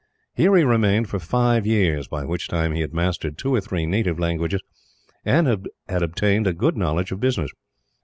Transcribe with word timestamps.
Here 0.33 0.55
he 0.55 0.63
remained 0.63 1.09
for 1.11 1.19
five 1.19 1.67
years, 1.67 2.07
by 2.07 2.25
which 2.25 2.47
time 2.47 2.73
he 2.73 2.81
had 2.81 2.91
mastered 2.91 3.37
two 3.37 3.53
or 3.53 3.61
three 3.61 3.85
native 3.85 4.17
languages, 4.17 4.63
and 5.23 5.45
had 5.45 6.01
obtained 6.01 6.47
a 6.47 6.53
good 6.53 6.75
knowledge 6.75 7.11
of 7.11 7.19
business. 7.19 7.51